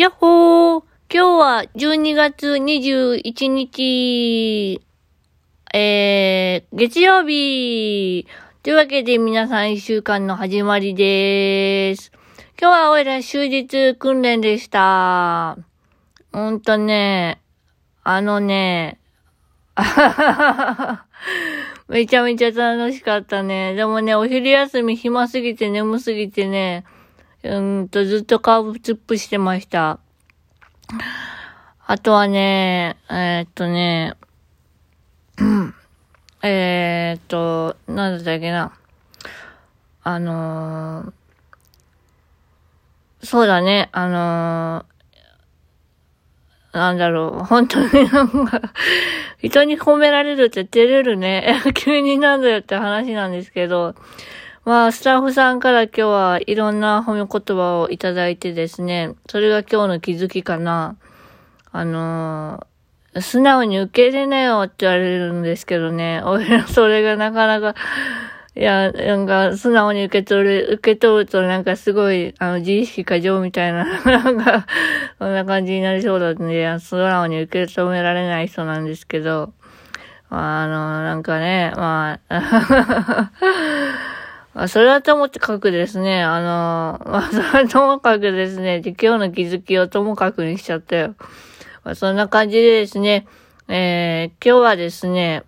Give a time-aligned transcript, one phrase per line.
[0.00, 4.80] やっほー今日は12月21日、
[5.74, 8.26] えー、月曜日
[8.62, 12.12] というわけで皆さん一週間の始まりです。
[12.58, 15.58] 今日はおいら終日訓練でした。
[16.32, 17.42] ほんとね、
[18.02, 18.98] あのね、
[21.88, 23.74] めちゃめちゃ楽しかったね。
[23.74, 26.86] でもね、お昼休み暇すぎて眠すぎてね、
[27.42, 29.98] うんと、ずっとカーブツップしてました。
[31.86, 34.14] あとはね、えー、っとね、
[36.42, 38.72] えー、っと、なんだったっけな。
[40.02, 48.60] あのー、そうだね、あのー、なんだろう、本当になんか
[49.38, 51.60] 人に褒められるって照れるね。
[51.74, 53.94] 急になんだよって話なんですけど、
[54.64, 60.96] まあ、スタッフさんから今日はいろんな褒め言葉をいただいてですね、それが今日の気づきかな。
[61.72, 67.74] あのー、素直に受け入れなよって言われるんですけどね、俺はそれがなかなか、
[68.54, 74.66] いや、なんか、素直に受け取る、受け取るとなんかすごい、あの、自意識過剰みたいな、なんか、
[75.18, 79.54] そんな感じになりそうだんで、素直に受け止められない人なんですけど、
[80.28, 83.30] まあ、あの、なんかね、まあ、
[84.54, 91.14] あそれはともかくですね、あの、 まあ、それはともかくですね、で今日の気づきをともかくにしちゃったよ。
[91.84, 93.26] まあ、そんな感じでですね、
[93.68, 95.44] えー、今日はですね、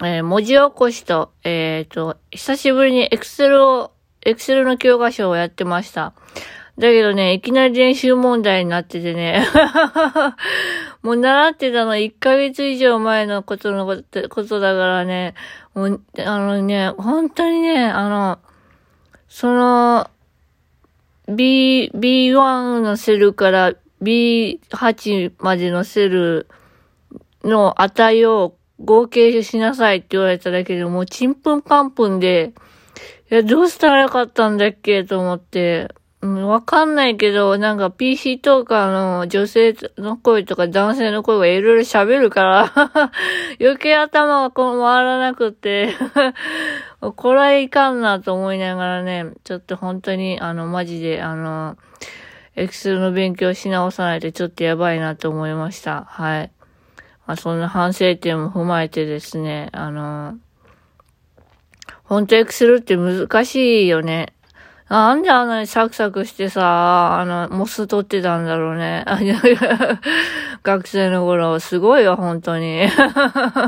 [0.00, 3.92] えー、文字起こしと、えっ、ー、と、久しぶりにエクセルを、
[4.24, 6.12] エクセルの教科書をやってました。
[6.78, 9.44] だけどね、いきなり練習問題になっててね。
[11.08, 13.96] もう習ってたの1ヶ月以上前のことのこ
[14.44, 15.32] とだからね、
[15.72, 18.38] もう、あのね、本当にね、あの、
[19.26, 20.10] その、
[21.26, 26.46] B、B1 のセルから B8 までのセル
[27.42, 32.52] の値を合計しなさいって言われただけでもうちんぷんぱんぷんで、
[33.30, 35.88] いや、どうしたらよかったんだっけと思って、
[36.20, 42.72] うん、わかんないけど、なんか PC トーカーの女性の声とか男性の声がいろいろ喋るから
[43.60, 45.94] 余計頭がこう回らなくて
[47.00, 51.76] これはいかんなと思いながらね、ちょっと本当に、あの、マジで、あの、
[52.56, 56.04] エクセルの勉強し直さないとちょっとやばいなと思いました。
[56.08, 56.50] はい。
[57.28, 60.36] まあ、そんな反省点も踏まえてですね、あの、
[62.02, 64.32] 本当エクセルって難しいよね。
[64.88, 69.04] なんであんなにサクサクしてさ、あの、モス取ってたんだろうね。
[70.64, 72.88] 学生の頃、すごいわ、本当に。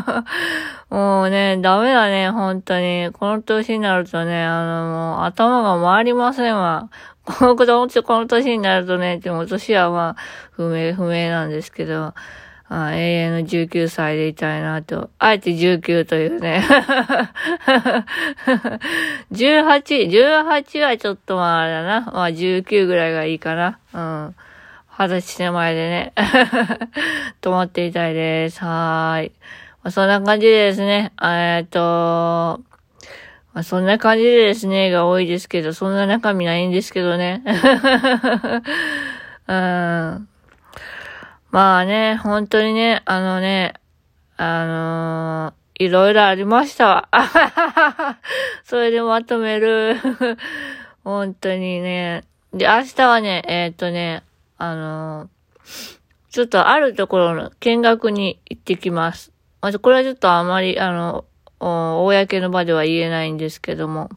[0.88, 3.10] もうね、ダメだね、本当に。
[3.12, 6.88] この年になるとね、あの、もう頭が回りませんわ。
[7.26, 12.14] この子供ってこの年になるとね、でも年はまあ、不明、不明なんですけど。
[12.72, 15.10] あ永遠の19歳でいたいなと。
[15.19, 16.64] あえて19というね。
[19.32, 22.00] 18、18はちょっとまああれだな。
[22.12, 23.81] まあ19ぐらいがいいかな。
[23.92, 24.36] うん。
[24.97, 26.12] 二十歳手前でね。
[27.42, 28.62] 止まっていたいです。
[28.62, 29.32] はーい。
[29.82, 31.12] まあ、そんな感じでですね。
[31.20, 32.60] えっと、
[33.52, 37.42] まあ、そんな感じでですね、が多いですけど、そんな中身ないんですけどね。
[39.48, 40.28] うん。
[41.50, 43.75] まあね、本当にね、あのね、
[44.37, 47.09] あのー、いろいろありましたわ。
[48.62, 49.97] それでまとめる。
[51.03, 52.22] 本当にね。
[52.53, 54.22] で、明日はね、えー、っとね、
[54.59, 55.99] あのー、
[56.31, 59.32] ちょっとあるところの見学に行ってきます。
[59.61, 61.25] まずこれはちょっとあまり、あの、
[61.59, 64.09] 公の場では言えないんですけども。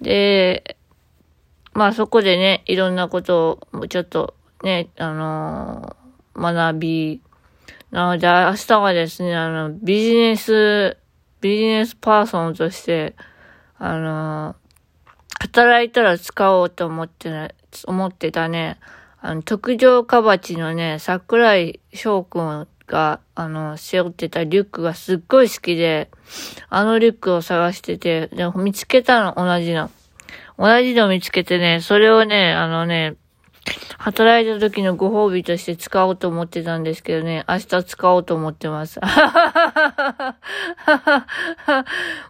[0.00, 0.76] で、
[1.72, 6.05] まあそこでね、いろんなことをちょっとね、あのー
[6.36, 7.22] 学び、
[7.90, 10.96] なので明日はですね、あの、ビジネス、
[11.40, 13.14] ビジネスパーソンとして、
[13.78, 14.56] あの、
[15.40, 17.54] 働いたら使おうと思ってね、
[17.86, 18.78] 思ってたね、
[19.20, 26.10] あの、特上かばちのね、桜井翔くんが、あの、背負ってたリュックがすっごい好きで、
[26.68, 29.90] あのリュックを探してて、で見つけたの、同じの。
[30.58, 33.16] 同じの見つけてね、それをね、あのね、
[33.98, 39.00] 働いた時のご褒美として使おうと思ってたんですけどね、明日使おうと思ってます。
[39.02, 39.10] ま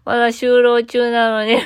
[0.06, 1.59] だ就労中なのに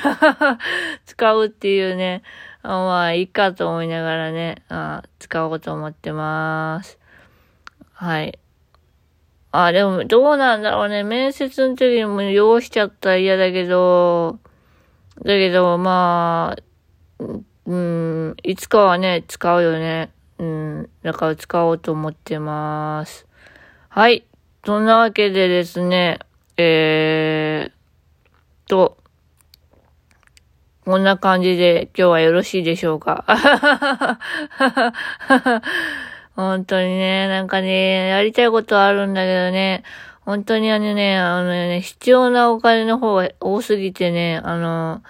[1.05, 2.23] 使うっていうね、
[2.63, 6.99] まあ、いいかと思いながらね、あ使おうと思ってます。
[7.93, 8.37] はい。
[9.51, 11.03] あ、でも、どうなんだろうね。
[11.03, 14.39] 面接の時にも汚しちゃったら嫌だけど、
[15.17, 17.25] だけど、まあ、
[17.65, 20.11] うん、いつかはね、使うよね。
[20.39, 20.81] うん。
[20.81, 23.27] ん、だから使おうと思ってます。
[23.89, 24.25] はい。
[24.65, 26.19] そんなわけでですね、
[26.57, 28.97] えー、と、
[30.85, 33.25] こんな感じで今日はよろしいでしょうか。
[36.35, 39.83] 本当にね、なんかね、やりたいことはあるんだけどね、
[40.21, 45.01] 本当にあのね、あのね、必要なお金の方が多すぎてね、あの、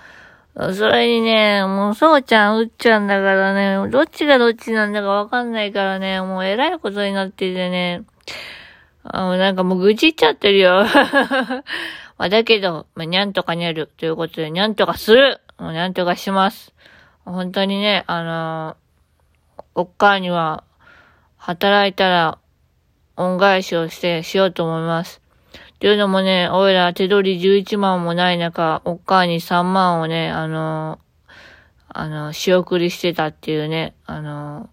[0.56, 8.04] それにね、もうそうちゃん、うっちゃんだからね、どっちがどっちなんだかわかんないからね、もう偉いことになっててね、
[9.04, 10.86] あなんかもう愚痴っちゃってるよ。
[12.18, 16.74] まあ、だけど、まあ、にゃんとかにゃるということで、にゃんとかするもうにゃんとかします。
[17.24, 20.64] 本当にね、あのー、おっかには、
[21.38, 22.40] 働いたら、
[23.16, 25.21] 恩返しをして、しようと思います。
[25.82, 31.00] というのもね、おいら手取り11万もない中、おっかに3万をね、あの、
[31.90, 34.70] あの、仕送りしてたっていうね、あの、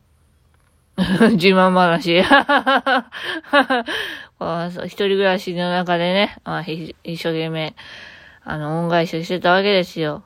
[1.32, 2.19] 自慢話。
[4.84, 7.75] 一人暮らしの中でね、まあ、一生懸命、
[8.44, 10.25] あの、恩返しをしてたわけですよ。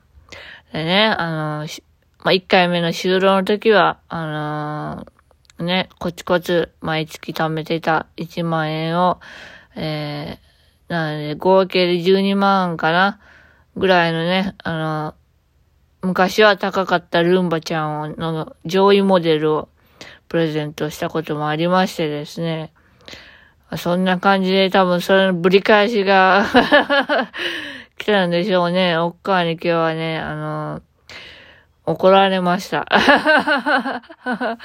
[0.73, 1.69] でね、あの、
[2.25, 9.21] まあ、一回目の就労の時は、あのー、ね、コツコツ毎月貯めてた1万円を、
[9.77, 10.52] えー、
[10.93, 13.19] なので、合計で12万かな？
[13.79, 15.15] ぐらいのね、あ
[16.03, 19.69] の、昔は高かったルンバちゃんの上位モデルを
[20.29, 22.75] プレゼントしたこともありましてですね。
[23.79, 26.45] そんな感じで多分それのぶり返しが
[27.97, 28.99] 来たんでしょうね。
[28.99, 30.83] おっかわに今日はね、あの、
[31.85, 32.87] 怒られました。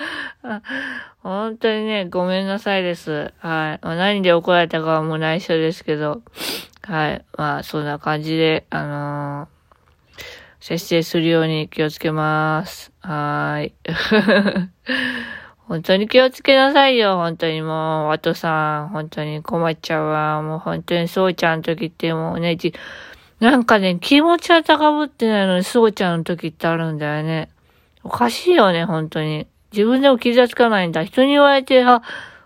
[1.24, 3.34] 本当にね、ごめんなさいです。
[3.40, 3.86] はい。
[3.86, 6.22] まあ、何で怒られたかはもう内緒ですけど、
[6.84, 7.26] はい。
[7.36, 9.48] まあ、そんな感じで、あのー、
[10.60, 12.92] 節制するように気をつけます。
[13.02, 13.74] はい。
[15.68, 20.42] 本当に気をつけなさいよ、本当にもう、ワトさん、本当に困っちゃうわ。
[20.42, 22.74] もう本当にそうちゃんの時ってもうね、じ、
[23.40, 27.50] なんかね、気持ちは高ぶってないのに、そうちゃんの時ってあるんだよね。
[28.04, 29.46] おかしいよね、本当に。
[29.72, 31.04] 自分でも気がつかないんだ。
[31.04, 32.02] 人に言われて、あ、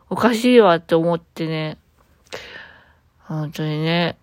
[0.10, 1.78] おかしいわって思ってね。
[3.20, 4.18] 本当にね。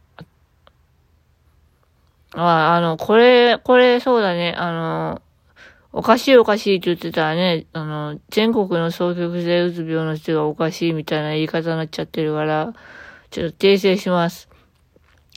[2.35, 4.55] あ、あの、これ、これ、そうだね。
[4.59, 5.23] あの、
[5.93, 12.75] おかしいおかしいって言ってたらね、あの、全国の双極性うつ病の人がおかしいみたいな言い方になっちゃってるから、
[13.31, 14.51] ちょっと訂正します。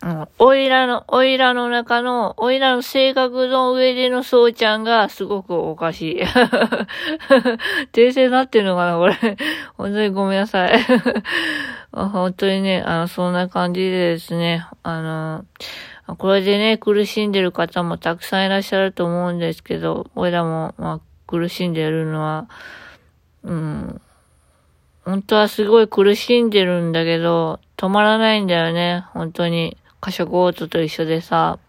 [0.03, 6.21] うん、おいらの、おいらの中の、おいらの性格の上でのそうちゃんがすごくおかしい。
[7.93, 9.15] 訂正なってんのかなこれ。
[9.77, 10.71] 本当にごめんなさい。
[11.93, 15.45] 本当にね、あの、そんな感じでですね、あの、
[16.17, 22.47] これでね、苦しんでる方もたくさんいらっしゃると思うんですけど、おいらも、まあ、苦しんでるのは、
[23.43, 24.01] うん、
[25.05, 29.77] 本当はすごい苦しんでるんだけど、止まらないんだよね、本当に。
[30.01, 31.59] 過食オートと一緒でさ、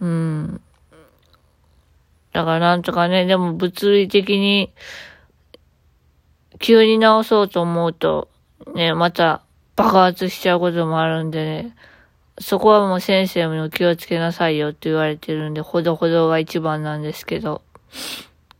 [0.00, 0.60] うん。
[2.32, 4.72] だからなんとかね、でも物理的に、
[6.58, 8.28] 急に治そうと思うと、
[8.74, 9.42] ね、また
[9.74, 11.74] 爆発しちゃうこともあるんでね、
[12.38, 17.62] そこはもう先生も気をつけなさいよって言われてるんで、ほどほどが一番なんですけど。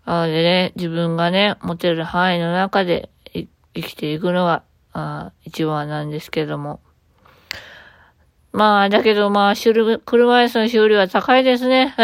[0.07, 3.49] なのでね、自分がね、持てる範囲の中で生
[3.83, 6.81] きていくのが、あ一番なんですけども。
[8.55, 11.93] まあ、だけどまあ、修理、車椅子の修理は高いですね。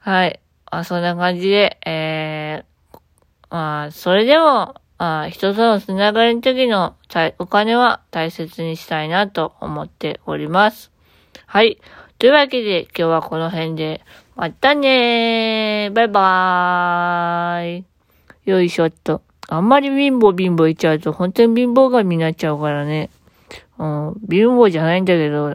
[0.00, 0.40] はい。
[0.72, 2.96] まあ、そんな感じで、えー、
[3.48, 6.96] まあ、それでも、まあ、人とのつながりの時の
[7.38, 10.90] お金は大切にしたいなと思っております。
[11.46, 11.78] はい。
[12.18, 14.00] というわけで、今日はこの辺で、
[14.34, 17.84] またねーバイバーイ
[18.50, 19.22] よいしょっと。
[19.48, 23.10] あんまり貧乏貧乏言っちゃうと、本当に貧乏神になっちゃうからね。
[23.78, 25.54] うん、貧乏じゃないんだけど、